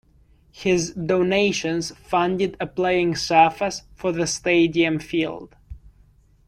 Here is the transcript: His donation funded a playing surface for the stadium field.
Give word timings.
His 0.51 0.93
donation 0.93 1.79
funded 1.83 2.57
a 2.59 2.65
playing 2.65 3.13
surface 3.17 3.83
for 3.93 4.11
the 4.11 4.25
stadium 4.25 4.97
field. 4.97 5.55